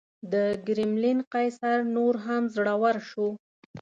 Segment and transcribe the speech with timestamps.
[0.33, 0.33] د
[0.65, 3.27] کرملین قیصر نور هم زړور شو.